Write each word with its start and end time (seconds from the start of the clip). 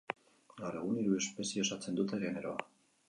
Gaur 0.61 0.77
egun 0.79 0.97
hiru 1.01 1.19
espezie 1.19 1.65
osatzen 1.67 2.01
dute 2.01 2.21
generoa. 2.25 2.69